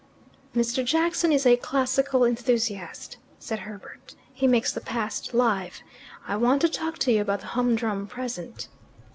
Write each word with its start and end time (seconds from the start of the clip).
"Mr. 0.55 0.83
Jackson 0.83 1.31
is 1.31 1.45
a 1.45 1.55
classical 1.57 2.25
enthusiast," 2.25 3.17
said 3.37 3.59
Herbert. 3.59 4.15
"He 4.33 4.47
makes 4.47 4.73
the 4.73 4.81
past 4.81 5.31
live. 5.35 5.83
I 6.27 6.37
want 6.37 6.61
to 6.61 6.69
talk 6.69 6.97
to 6.97 7.11
you 7.11 7.21
about 7.21 7.41
the 7.41 7.45
humdrum 7.53 8.07
present." 8.07 8.67